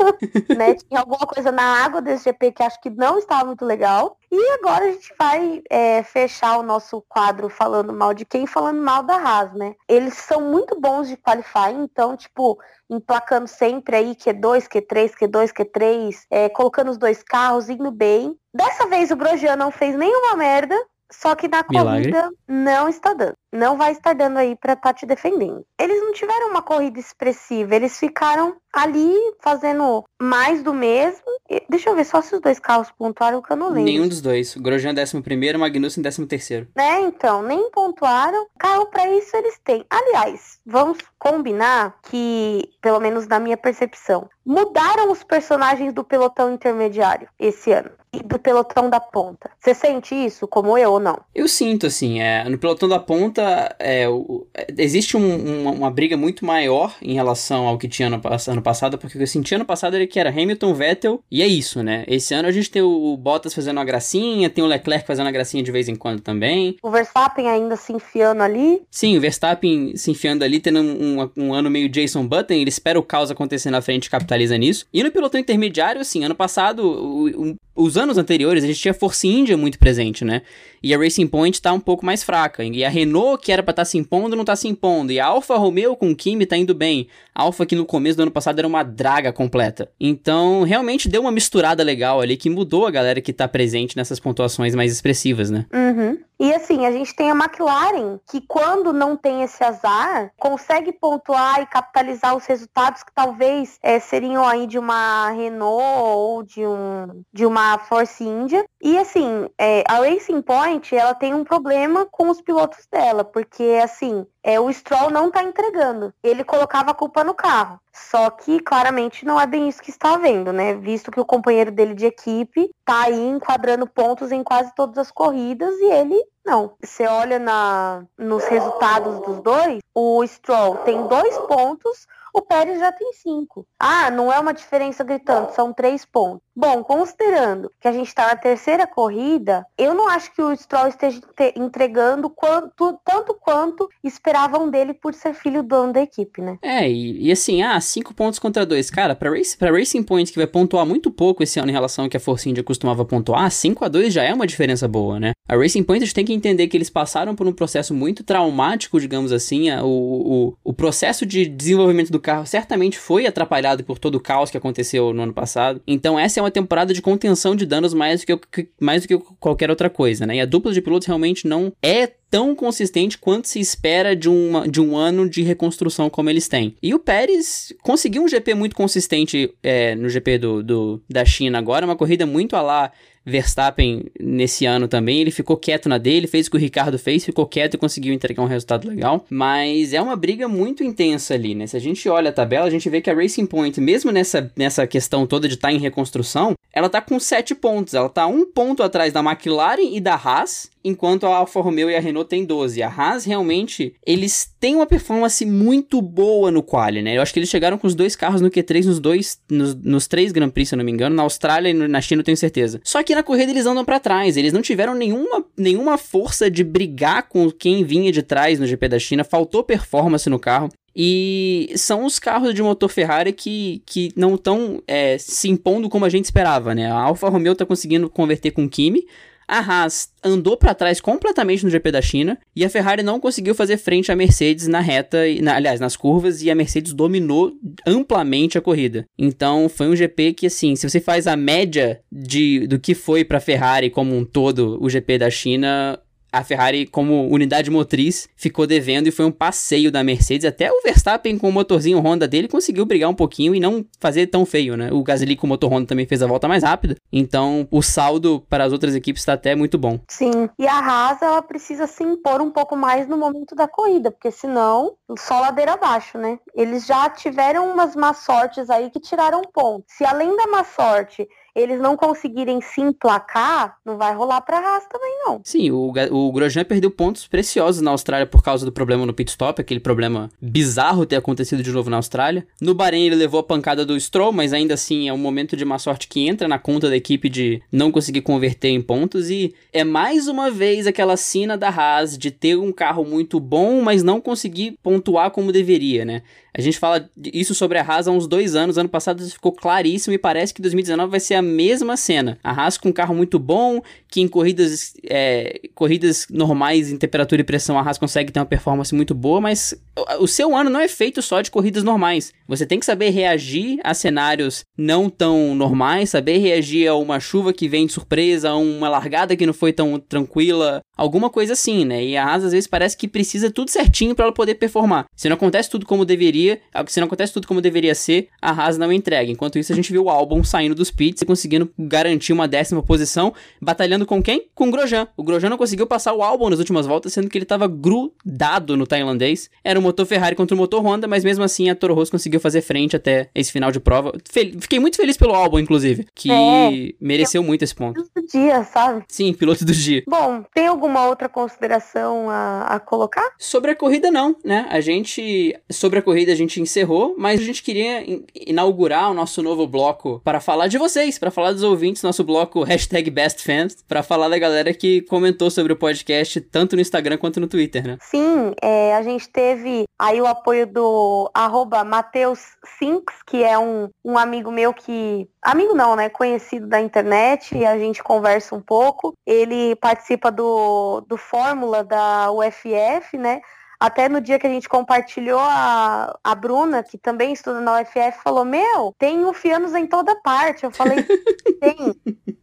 [0.56, 0.74] né?
[0.88, 4.16] Tinha alguma coisa na água desse GP que acho que não estava muito legal.
[4.30, 8.80] E agora a gente vai é, fechar o nosso quadro falando mal de quem, falando
[8.82, 9.74] mal da Haas, né?
[9.88, 12.58] Eles são muito bons de qualify, então, tipo,
[12.90, 18.36] emplacando sempre aí Q2, Q3, Q2, Q3, é, colocando os dois carros, indo bem.
[18.52, 20.76] Dessa vez o Grosjean não fez nenhuma merda,
[21.10, 22.12] só que na Milagre.
[22.12, 23.34] corrida não está dando.
[23.52, 25.64] Não vai estar dando aí para estar tá te defendendo.
[25.78, 31.24] Eles não tiveram uma corrida expressiva, eles ficaram ali fazendo mais do mesmo.
[31.68, 33.84] Deixa eu ver só se os dois carros pontuaram que eu não lembro.
[33.84, 34.54] Nenhum dos dois.
[34.56, 38.46] O Grosjean 11 Magnussen 13 Né, então, nem pontuaram.
[38.58, 39.84] Carro para isso eles têm.
[39.88, 47.28] Aliás, vamos combinar que, pelo menos na minha percepção, mudaram os personagens do pelotão intermediário
[47.38, 49.50] esse ano e do pelotão da ponta.
[49.60, 51.20] Você sente isso como eu ou não?
[51.34, 55.90] Eu sinto, assim, é, no pelotão da ponta é, o, é, existe um, uma, uma,
[55.90, 58.20] briga muito maior em relação ao que tinha no,
[58.58, 61.42] ano passado, porque o que eu senti ano passado era que era Hamilton, Vettel, e
[61.42, 62.04] é isso, né?
[62.06, 65.32] Esse ano a gente tem o Bottas fazendo uma gracinha, tem o Leclerc fazendo uma
[65.32, 66.76] gracinha de vez em quando também.
[66.82, 68.82] O Verstappen ainda se enfiando ali.
[68.90, 72.68] Sim, o Verstappen se enfiando ali, tendo um, um, um ano meio Jason Button, ele
[72.68, 74.86] espera o caos acontecer na frente e capitaliza nisso.
[74.92, 78.92] E no pelotão intermediário, assim, ano passado, o, o, os anos anteriores, a gente tinha
[78.94, 80.42] Force India muito presente, né?
[80.82, 82.64] E a Racing Point tá um pouco mais fraca.
[82.64, 85.12] E a Renault, que era pra estar tá se impondo, não tá se impondo.
[85.12, 87.08] E a Alfa Romeo com o Kimi tá indo bem.
[87.34, 89.90] A Alfa, que no começo do ano passado era uma draga completa.
[90.00, 94.18] Então, realmente deu uma misturada legal ali que mudou a galera que tá presente nessas
[94.18, 95.66] pontuações mais expressivas, né?
[95.72, 96.18] Uhum.
[96.40, 101.60] E assim, a gente tem a McLaren, que quando não tem esse azar, consegue pontuar
[101.60, 107.24] e capitalizar os resultados que talvez é, seriam aí de uma Renault ou de, um,
[107.32, 108.64] de uma Force India.
[108.80, 113.80] E assim, é, a Racing Point, ela tem um problema com os pilotos dela, porque
[113.82, 116.14] assim, é, o Stroll não tá entregando.
[116.22, 117.80] Ele colocava a culpa no carro.
[117.92, 120.74] Só que claramente não é bem isso que está vendo, né?
[120.74, 125.10] Visto que o companheiro dele de equipe tá aí enquadrando pontos em quase todas as
[125.10, 126.76] corridas e ele não.
[126.82, 132.90] Você olha na, nos resultados dos dois, o Stroll tem dois pontos, o Pérez já
[132.90, 133.66] tem cinco.
[133.78, 136.47] Ah, não é uma diferença gritante, são três pontos.
[136.58, 140.88] Bom, considerando que a gente está na terceira corrida, eu não acho que o Stroll
[140.88, 141.20] esteja
[141.54, 146.58] entregando quanto, tanto quanto esperavam dele por ser filho do dono da equipe, né?
[146.60, 148.90] É, e, e assim, ah, cinco pontos contra dois.
[148.90, 152.10] Cara, para race, Racing Point, que vai pontuar muito pouco esse ano em relação ao
[152.10, 155.30] que a Force India costumava pontuar, 5 a 2 já é uma diferença boa, né?
[155.48, 158.24] A Racing Point a gente tem que entender que eles passaram por um processo muito
[158.24, 159.70] traumático, digamos assim.
[159.70, 164.50] O, o, o processo de desenvolvimento do carro certamente foi atrapalhado por todo o caos
[164.50, 165.80] que aconteceu no ano passado.
[165.86, 169.18] Então essa é uma temporada de contenção de danos mais do que, mais do que
[169.38, 170.36] qualquer outra coisa, né?
[170.36, 174.68] E a dupla de pilotos realmente não é tão consistente quanto se espera de, uma,
[174.68, 176.76] de um ano de reconstrução como eles têm.
[176.82, 181.58] E o Pérez conseguiu um GP muito consistente é, no GP do, do, da China
[181.58, 182.92] agora, uma corrida muito a lá
[183.28, 187.24] Verstappen nesse ano também, ele ficou quieto na dele, fez o que o Ricardo fez,
[187.24, 189.24] ficou quieto e conseguiu entregar um resultado legal.
[189.30, 191.66] Mas é uma briga muito intensa ali, né?
[191.66, 194.50] Se a gente olha a tabela, a gente vê que a Racing Point, mesmo nessa,
[194.56, 197.94] nessa questão toda de estar tá em reconstrução, ela tá com 7 pontos.
[197.94, 201.96] Ela tá um ponto atrás da McLaren e da Haas, enquanto a Alfa Romeo e
[201.96, 202.82] a Renault têm 12.
[202.82, 207.16] A Haas realmente, eles têm uma performance muito boa no quali, né?
[207.16, 210.06] Eu acho que eles chegaram com os dois carros no Q3 nos dois nos, nos
[210.06, 212.36] três Grand Prix, se eu não me engano, na Austrália e na China, eu tenho
[212.36, 212.80] certeza.
[212.82, 216.64] Só que na corrida eles andam para trás, eles não tiveram nenhuma, nenhuma força de
[216.64, 220.68] brigar com quem vinha de trás no GP da China, faltou performance no carro.
[221.00, 226.04] E são os carros de motor Ferrari que, que não estão é, se impondo como
[226.04, 226.90] a gente esperava, né?
[226.90, 229.06] A Alfa Romeo está conseguindo converter com Kimi,
[229.48, 233.54] a Haas andou para trás completamente no GP da China e a Ferrari não conseguiu
[233.54, 237.52] fazer frente à Mercedes na reta, na, aliás, nas curvas e a Mercedes dominou
[237.86, 239.06] amplamente a corrida.
[239.18, 243.24] Então foi um GP que assim, se você faz a média de do que foi
[243.24, 245.98] para a Ferrari como um todo o GP da China,
[246.32, 250.44] a Ferrari, como unidade motriz, ficou devendo e foi um passeio da Mercedes.
[250.44, 254.26] Até o Verstappen, com o motorzinho Honda dele, conseguiu brigar um pouquinho e não fazer
[254.26, 254.90] tão feio, né?
[254.92, 256.96] O Gasly com o motor Honda também fez a volta mais rápida.
[257.12, 259.98] Então, o saldo para as outras equipes está até muito bom.
[260.08, 264.10] Sim, e a Haas, ela precisa se impor um pouco mais no momento da corrida,
[264.10, 266.38] porque senão, só ladeira abaixo, né?
[266.54, 269.84] Eles já tiveram umas má sortes aí que tiraram ponto.
[269.88, 274.86] Se além da má sorte eles não conseguirem se emplacar, não vai rolar pra Haas
[274.86, 275.40] também, não.
[275.44, 279.30] Sim, o, o Grosjean perdeu pontos preciosos na Austrália por causa do problema no pit
[279.30, 282.46] stop, aquele problema bizarro ter acontecido de novo na Austrália.
[282.60, 285.64] No Bahrein ele levou a pancada do Stroll, mas ainda assim é um momento de
[285.64, 289.54] má sorte que entra na conta da equipe de não conseguir converter em pontos e
[289.72, 294.02] é mais uma vez aquela cena da Haas de ter um carro muito bom, mas
[294.02, 296.22] não conseguir pontuar como deveria, né?
[296.56, 298.78] A gente fala isso sobre a Haas há uns dois anos.
[298.78, 302.38] Ano passado ficou claríssimo e parece que 2019 vai ser a mesma cena.
[302.42, 307.40] A Haas com um carro muito bom, que em corridas, é, corridas normais em temperatura
[307.40, 309.74] e pressão a Haas consegue ter uma performance muito boa, mas
[310.18, 312.32] o seu ano não é feito só de corridas normais.
[312.46, 317.52] Você tem que saber reagir a cenários não tão normais, saber reagir a uma chuva
[317.52, 321.84] que vem de surpresa, a uma largada que não foi tão tranquila, alguma coisa assim,
[321.84, 322.04] né?
[322.04, 325.06] E a Haas às vezes parece que precisa tudo certinho para ela poder performar.
[325.16, 328.76] Se não acontece tudo como deveria, se não acontece tudo como deveria ser, a Haas
[328.76, 329.30] não entrega.
[329.30, 332.82] Enquanto isso, a gente viu o álbum saindo dos pits e conseguindo garantir uma décima
[332.82, 333.32] posição,
[333.62, 334.46] batalhando com quem?
[334.54, 335.06] Com o Grosjean.
[335.16, 338.76] O Grosjean não conseguiu passar o álbum nas últimas voltas, sendo que ele estava grudado
[338.76, 339.48] no tailandês.
[339.62, 342.40] Era o motor Ferrari contra o motor Honda, mas mesmo assim a Toro Rosso conseguiu
[342.40, 344.12] fazer frente até esse final de prova.
[344.28, 347.94] Fiquei muito feliz pelo álbum, inclusive, que é, mereceu muito esse ponto.
[347.94, 349.04] Piloto do dia, sabe?
[349.08, 350.02] Sim, piloto do dia.
[350.08, 353.30] Bom, tem algum alguma outra consideração a, a colocar?
[353.38, 354.66] Sobre a corrida, não, né?
[354.70, 355.54] A gente.
[355.70, 360.20] Sobre a corrida a gente encerrou, mas a gente queria inaugurar o nosso novo bloco
[360.24, 364.38] para falar de vocês, para falar dos ouvintes, nosso bloco hashtag BestFans, para falar da
[364.38, 367.98] galera que comentou sobre o podcast tanto no Instagram quanto no Twitter, né?
[368.00, 372.40] Sim, é, a gente teve aí o apoio do arroba Mateus
[372.78, 375.28] Sinks, que é um, um amigo meu que.
[375.48, 376.10] Amigo não, né?
[376.10, 379.14] Conhecido da internet, e a gente conversa um pouco.
[379.24, 383.40] Ele participa do do, Fórmula da UFF, né?
[383.80, 388.22] Até no dia que a gente compartilhou, a, a Bruna, que também estuda na UFF,
[388.22, 390.64] falou: Meu, tem ufianos em toda parte.
[390.64, 390.98] Eu falei:
[391.58, 391.94] Tem.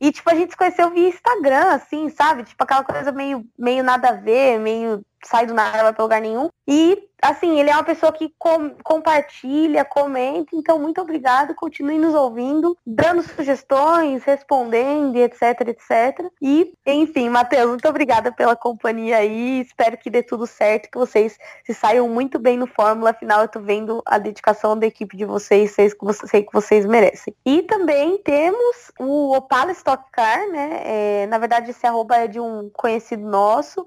[0.02, 2.44] E, tipo, a gente se conheceu via Instagram, assim, sabe?
[2.44, 6.22] Tipo, aquela coisa meio, meio nada a ver, meio sai do nada, vai pra lugar
[6.22, 6.50] nenhum.
[6.68, 12.14] E, assim, ele é uma pessoa que com, compartilha, comenta, então muito obrigado, continue nos
[12.14, 16.32] ouvindo, dando sugestões, respondendo, etc, etc.
[16.42, 21.38] E, enfim, Matheus, muito obrigada pela companhia aí, espero que dê tudo certo, que vocês
[21.66, 25.26] se saiam muito bem no Fórmula, afinal eu tô vendo a dedicação da equipe de
[25.26, 27.36] vocês, sei que vocês, merecem.
[27.46, 32.40] E também temos o Opala Stock Car, né, é, na verdade esse arroba é de
[32.40, 33.86] um conhecido nosso,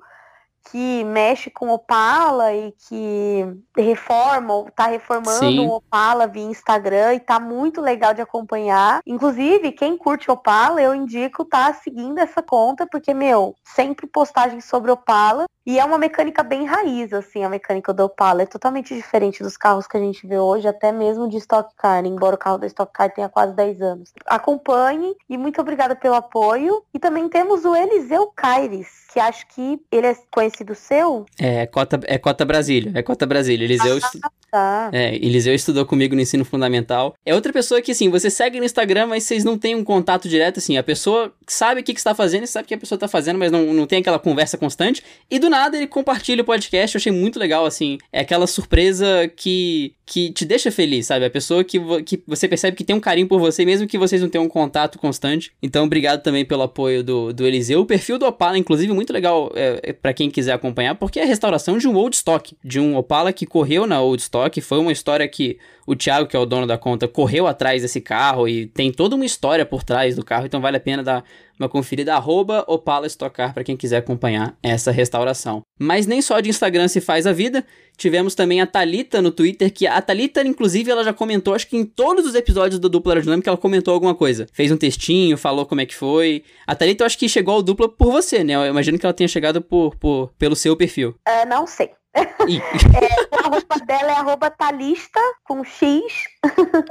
[0.70, 3.44] que mexe com Opala e que
[3.76, 5.66] reforma ou tá reformando Sim.
[5.66, 9.00] o Opala via Instagram e tá muito legal de acompanhar.
[9.06, 14.90] Inclusive, quem curte Opala, eu indico tá seguindo essa conta, porque, meu, sempre postagens sobre
[14.90, 18.40] Opala E é uma mecânica bem raiz, assim, a mecânica do Opala.
[18.40, 22.07] É totalmente diferente dos carros que a gente vê hoje, até mesmo de Stock Car,
[22.07, 24.11] embora o carro da Stock Car tenha quase 10 anos.
[24.24, 26.83] Acompanhe e muito obrigada pelo apoio.
[26.94, 31.26] E também temos o Eliseu Caires, que acho que ele é conhecido seu.
[31.38, 32.90] É, Cota, é Cota Brasília.
[32.94, 33.66] É Cota Brasília.
[33.66, 34.20] Eliseu, ah, estu...
[34.50, 34.90] tá.
[34.90, 37.14] é, Eliseu estudou comigo no ensino fundamental.
[37.26, 40.31] É outra pessoa que, assim, você segue no Instagram, mas vocês não têm um contato
[40.31, 40.78] direto, assim.
[40.78, 43.07] A pessoa sabe o que, que está fazendo e sabe o que a pessoa está
[43.07, 45.04] fazendo, mas não, não tem aquela conversa constante.
[45.31, 46.94] E do nada ele compartilha o podcast.
[46.94, 47.98] Eu achei muito legal, assim.
[48.12, 51.24] É aquela surpresa que, que te deixa feliz, sabe?
[51.24, 54.22] A pessoa que, que você percebe que tem um carinho por você, mesmo que vocês
[54.22, 55.52] não tenham um contato constante.
[55.62, 57.80] Então, obrigado também pelo apoio do, do Eliseu.
[57.80, 61.24] O perfil do Opala, inclusive, muito legal é, é para quem quiser acompanhar, porque é
[61.24, 64.60] a restauração de um old stock, de um Opala que correu na old stock.
[64.60, 67.98] Foi uma história que o Thiago, que é o dono da conta, correu atrás desse
[67.98, 71.24] carro e tem toda uma história por trás do carro, então vale a pena dar
[71.58, 75.62] uma conferida arroba Opala Estocar para quem quiser acompanhar essa restauração.
[75.78, 77.64] Mas nem só de Instagram se faz a vida,
[77.96, 81.76] tivemos também a Talita no Twitter, que a Talita, inclusive, ela já comentou, acho que
[81.76, 84.46] em todos os episódios do Dupla Aerodinâmica ela comentou alguma coisa.
[84.52, 86.44] Fez um textinho, falou como é que foi.
[86.66, 88.54] A Talita eu acho que chegou ao Dupla por você, né?
[88.54, 91.14] Eu imagino que ela tenha chegado por, por pelo seu perfil.
[91.28, 91.90] Uh, não sei.
[92.22, 96.02] É, a roupa dela é arroba talista com X.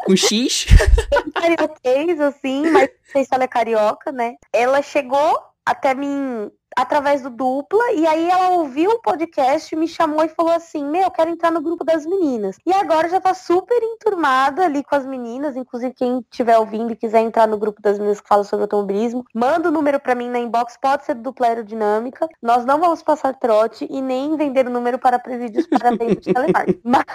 [0.05, 0.67] Com X?
[1.33, 4.35] Carioquês, assim, mas não sei se ela é carioca, né?
[4.53, 10.23] Ela chegou até mim através do dupla, e aí ela ouviu o podcast, me chamou
[10.23, 12.57] e falou assim: Meu, eu quero entrar no grupo das meninas.
[12.63, 16.95] E agora já tá super enturmada ali com as meninas, inclusive quem estiver ouvindo e
[16.95, 20.29] quiser entrar no grupo das meninas que fala sobre automobilismo, manda o número para mim
[20.29, 22.29] na inbox, pode ser do dupla aerodinâmica.
[22.41, 26.33] Nós não vamos passar trote e nem vender o número para presídios para venda de
[26.33, 26.81] telemarketing.
[26.85, 27.05] Mas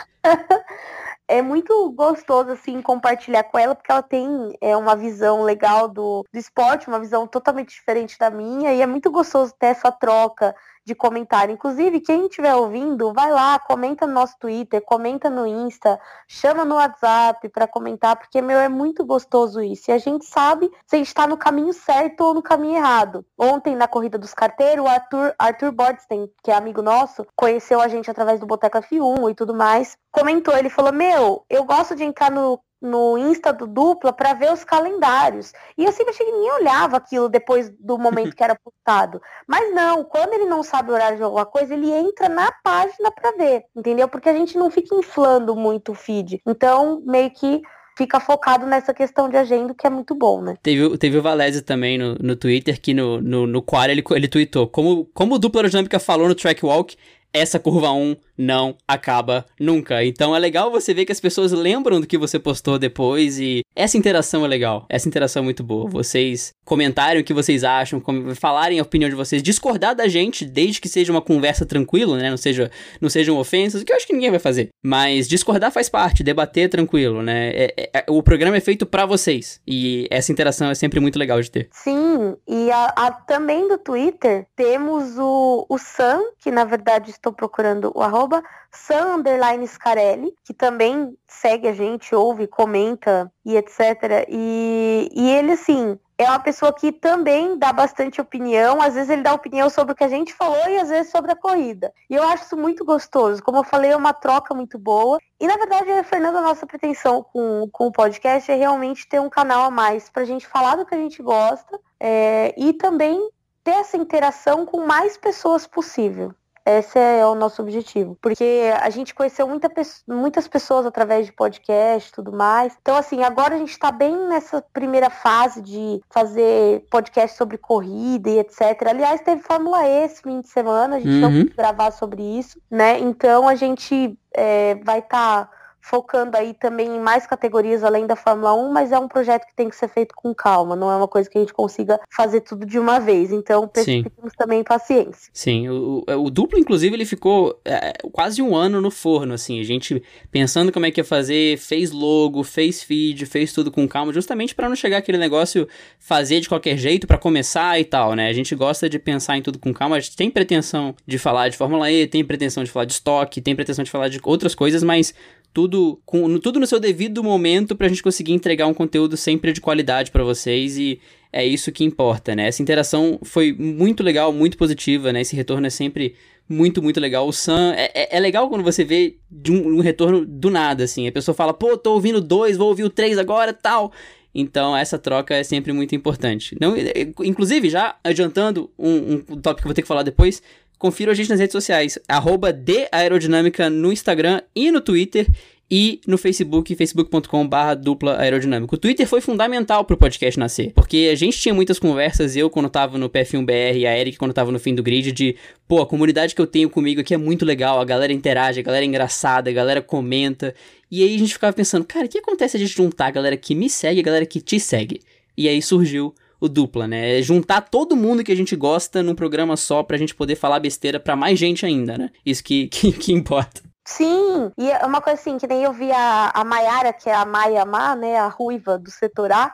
[1.28, 6.24] é muito gostoso, assim, compartilhar com ela, porque ela tem é, uma visão legal do,
[6.32, 10.54] do esporte, uma visão totalmente diferente da minha, e é muito gostoso ter essa troca
[10.85, 11.55] de comentário.
[11.55, 16.77] Inclusive, quem estiver ouvindo, vai lá, comenta no nosso Twitter, comenta no Insta, chama no
[16.77, 19.90] WhatsApp para comentar, porque, meu, é muito gostoso isso.
[19.90, 23.25] E a gente sabe se a gente está no caminho certo ou no caminho errado.
[23.38, 27.88] Ontem, na corrida dos carteiros, o Arthur, Arthur Bordstein, que é amigo nosso, conheceu a
[27.88, 32.05] gente através do Boteca F1 e tudo mais, comentou, ele falou, meu, eu gosto de
[32.05, 35.53] entrar no no Insta do Dupla para ver os calendários.
[35.79, 39.23] E eu sempre achei que ninguém olhava aquilo depois do momento que era postado.
[39.47, 43.11] Mas não, quando ele não sabe o horário de alguma coisa, ele entra na página
[43.11, 44.09] para ver, entendeu?
[44.09, 46.42] Porque a gente não fica inflando muito o feed.
[46.47, 47.62] Então, meio que
[47.97, 50.57] fica focado nessa questão de agenda, que é muito bom, né?
[50.62, 54.66] Teve, teve o Valese também no, no Twitter, que no, no, no ele, ele tweetou,
[54.66, 56.97] como, como o Dupla Aerodinâmica falou no Track Walk,
[57.33, 60.05] essa curva 1 não acaba nunca.
[60.05, 63.62] Então é legal você ver que as pessoas lembram do que você postou depois e
[63.74, 64.87] essa interação é legal.
[64.88, 65.88] Essa interação é muito boa.
[65.88, 68.02] Vocês comentarem o que vocês acham,
[68.35, 72.30] falarem a opinião de vocês, discordar da gente, desde que seja uma conversa tranquila, né?
[72.30, 74.68] Não seja não sejam ofensas, que eu acho que ninguém vai fazer.
[74.82, 77.50] Mas discordar faz parte, debater é tranquilo, né?
[77.50, 81.18] É, é, é o programa é feito para vocês e essa interação é sempre muito
[81.18, 81.68] legal de ter.
[81.72, 87.32] Sim, e a, a, também do Twitter temos o, o Sam, que na verdade estou
[87.32, 89.22] procurando o arroba San
[89.66, 94.27] Scarelli, que também segue a gente, ouve, comenta e etc.
[94.29, 98.81] E, e ele, assim, é uma pessoa que também dá bastante opinião.
[98.81, 101.33] Às vezes ele dá opinião sobre o que a gente falou e às vezes sobre
[101.33, 101.92] a corrida.
[102.09, 103.42] E eu acho isso muito gostoso.
[103.42, 105.18] Como eu falei, é uma troca muito boa.
[105.40, 109.31] E na verdade, Fernanda, a nossa pretensão com, com o podcast é realmente ter um
[109.31, 113.31] canal a mais pra gente falar do que a gente gosta é, e também
[113.64, 116.35] ter essa interação com mais pessoas possível.
[116.64, 118.16] Esse é o nosso objetivo.
[118.20, 119.70] Porque a gente conheceu muita,
[120.07, 122.77] muitas pessoas através de podcast e tudo mais.
[122.81, 128.31] Então, assim, agora a gente está bem nessa primeira fase de fazer podcast sobre corrida
[128.31, 128.61] e etc.
[128.88, 131.20] Aliás, teve Fórmula E esse fim de semana, a gente uhum.
[131.20, 132.98] não pôde gravar sobre isso, né?
[133.01, 135.46] Então a gente é, vai estar.
[135.46, 139.47] Tá focando aí também em mais categorias além da Fórmula 1, mas é um projeto
[139.47, 142.01] que tem que ser feito com calma, não é uma coisa que a gente consiga
[142.09, 143.33] fazer tudo de uma vez.
[143.33, 145.29] Então, pedimos também paciência.
[145.35, 149.64] Sim, o, o, duplo, inclusive, ele ficou é, quase um ano no forno, assim, a
[149.64, 154.12] gente pensando como é que ia fazer, fez logo, fez feed, fez tudo com calma,
[154.12, 155.66] justamente para não chegar aquele negócio
[155.99, 158.29] fazer de qualquer jeito para começar e tal, né?
[158.29, 161.49] A gente gosta de pensar em tudo com calma, a gente tem pretensão de falar
[161.49, 164.55] de Fórmula E, tem pretensão de falar de estoque, tem pretensão de falar de outras
[164.55, 165.12] coisas, mas
[165.52, 169.60] tudo com tudo no seu devido momento pra gente conseguir entregar um conteúdo sempre de
[169.60, 171.00] qualidade para vocês e
[171.32, 172.48] é isso que importa, né?
[172.48, 175.22] Essa interação foi muito legal, muito positiva, né?
[175.22, 176.14] Esse retorno é sempre
[176.48, 177.26] muito, muito legal.
[177.26, 179.16] O Sam, é, é, é legal quando você vê
[179.48, 181.08] um, um, retorno do nada, assim.
[181.08, 183.92] A pessoa fala, pô, tô ouvindo dois, vou ouvir o três agora tal.
[184.34, 186.56] Então, essa troca é sempre muito importante.
[186.60, 186.74] Não,
[187.20, 190.42] inclusive, já adiantando um, um tópico que eu vou ter que falar depois,
[190.83, 192.53] confira a gente nas redes sociais, arroba
[192.91, 195.28] Aerodinâmica no Instagram e no Twitter
[195.70, 198.74] e no Facebook, facebook.com.br dupla aerodinâmico.
[198.74, 202.68] O Twitter foi fundamental pro podcast nascer, porque a gente tinha muitas conversas, eu quando
[202.68, 205.37] tava no PF1BR e a Eric quando tava no fim do grid, de,
[205.68, 208.62] pô, a comunidade que eu tenho comigo aqui é muito legal, a galera interage, a
[208.64, 210.53] galera é engraçada, a galera comenta,
[210.91, 213.37] e aí a gente ficava pensando, cara, o que acontece a gente juntar a galera
[213.37, 215.01] que me segue e a galera que te segue?
[215.39, 216.12] E aí surgiu
[216.43, 217.20] o dupla, né?
[217.20, 220.59] É juntar todo mundo que a gente gosta num programa só pra gente poder falar
[220.59, 222.11] besteira pra mais gente ainda, né?
[222.26, 223.62] Isso que, que, que importa.
[223.86, 227.14] Sim, e é uma coisa assim, que nem eu vi a, a Mayara, que é
[227.14, 229.53] a Maia Má, né, a ruiva do setor A,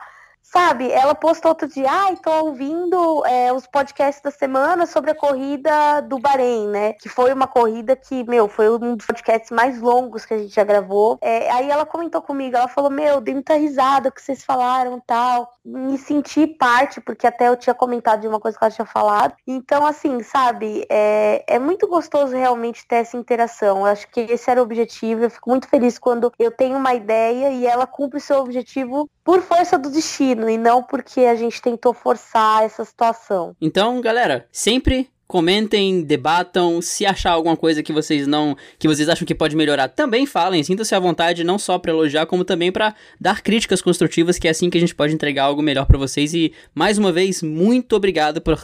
[0.51, 5.11] Sabe, ela postou outro dia, ai, ah, tô ouvindo é, os podcasts da semana sobre
[5.11, 6.93] a corrida do Bahrein, né?
[6.93, 10.55] Que foi uma corrida que, meu, foi um dos podcasts mais longos que a gente
[10.55, 11.19] já gravou.
[11.21, 15.53] É, aí ela comentou comigo, ela falou, meu, dei muita risada que vocês falaram tal.
[15.63, 19.35] Me senti parte, porque até eu tinha comentado de uma coisa que ela tinha falado.
[19.45, 23.81] Então, assim, sabe, é, é muito gostoso realmente ter essa interação.
[23.81, 25.25] Eu acho que esse era o objetivo.
[25.25, 29.43] Eu fico muito feliz quando eu tenho uma ideia e ela cumpre seu objetivo por
[29.43, 33.55] força do destino e não porque a gente tentou forçar essa situação.
[33.59, 39.27] Então, galera, sempre comentem, debatam, se achar alguma coisa que vocês não, que vocês acham
[39.27, 42.95] que pode melhorar, também falem, sinta-se à vontade, não só para elogiar, como também para
[43.21, 46.33] dar críticas construtivas, que é assim que a gente pode entregar algo melhor para vocês.
[46.33, 48.59] E mais uma vez, muito obrigado por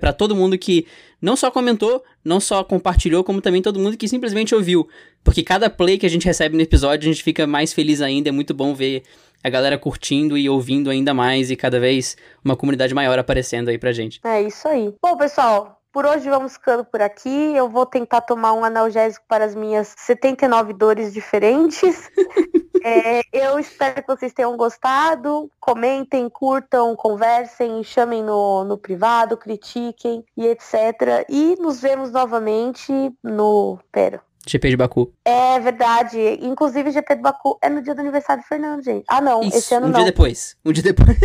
[0.00, 0.86] para todo mundo que
[1.24, 4.86] não só comentou, não só compartilhou, como também todo mundo que simplesmente ouviu.
[5.24, 8.28] Porque cada play que a gente recebe no episódio, a gente fica mais feliz ainda,
[8.28, 9.02] é muito bom ver
[9.42, 12.14] a galera curtindo e ouvindo ainda mais e cada vez
[12.44, 14.20] uma comunidade maior aparecendo aí pra gente.
[14.22, 14.92] É isso aí.
[15.02, 17.54] Bom, pessoal, por hoje vamos ficando por aqui.
[17.54, 22.10] Eu vou tentar tomar um analgésico para as minhas 79 dores diferentes.
[22.82, 25.48] é, eu espero que vocês tenham gostado.
[25.60, 31.24] Comentem, curtam, conversem, chamem no, no privado, critiquem e etc.
[31.28, 32.92] E nos vemos novamente
[33.22, 33.78] no.
[33.92, 34.20] Pera.
[34.48, 35.12] GP de Baku.
[35.24, 36.18] É verdade.
[36.42, 39.04] Inclusive, GP de Baku é no dia do aniversário do Fernando, gente.
[39.08, 39.42] Ah, não.
[39.42, 40.00] Isso, esse ano um não.
[40.00, 40.56] Um dia depois.
[40.64, 41.16] Um dia depois.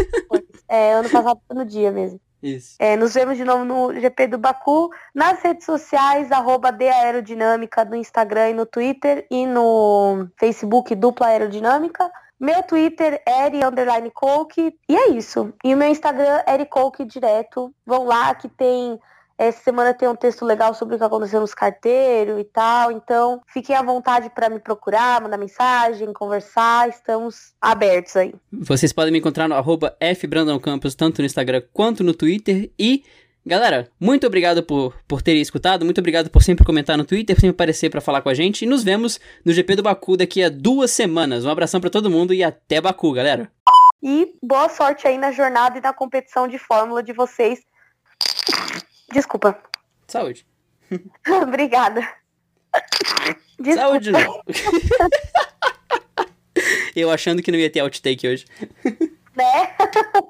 [0.70, 2.22] é, ano passado foi no dia mesmo.
[2.42, 2.76] Isso.
[2.80, 7.96] É, nos vemos de novo no GP do Baku, nas redes sociais, arroba Aerodinâmica, no
[7.96, 12.10] Instagram e no Twitter, e no Facebook Dupla Aerodinâmica.
[12.40, 15.54] Meu Twitter, Eri Underline Coke, e é isso.
[15.62, 17.74] E o meu Instagram, Eri Coke direto.
[17.86, 18.98] Vão lá que tem
[19.40, 22.92] essa semana tem um texto legal sobre o que aconteceu nos carteiros e tal.
[22.92, 26.90] Então, fiquem à vontade para me procurar, mandar mensagem, conversar.
[26.90, 28.36] Estamos abertos aí.
[28.52, 32.70] Vocês podem me encontrar no arroba fbrandoncampos, tanto no Instagram quanto no Twitter.
[32.78, 33.04] E
[33.46, 37.52] Galera, muito obrigado por, por terem escutado, muito obrigado por sempre comentar no Twitter, sempre
[37.52, 38.64] aparecer para falar com a gente.
[38.64, 41.46] E nos vemos no GP do Baku daqui a duas semanas.
[41.46, 43.50] Um abração para todo mundo e até Baku, galera.
[44.04, 47.62] E boa sorte aí na jornada e na competição de fórmula de vocês.
[49.12, 49.58] Desculpa.
[50.08, 50.46] Saúde.
[51.28, 52.02] Obrigada.
[53.60, 53.90] Desculpa.
[53.90, 54.42] Saúde, não.
[56.96, 58.46] Eu achando que não ia ter outtake hoje.
[59.36, 59.76] Né?